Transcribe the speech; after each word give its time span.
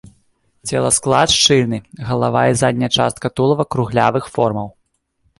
Целасклад 0.69 1.29
шчыльны, 1.35 1.77
галава 2.07 2.41
і 2.53 2.55
задняя 2.61 2.89
частка 3.03 3.31
тулава 3.41 3.65
круглявых 3.75 4.31
формаў. 4.39 4.67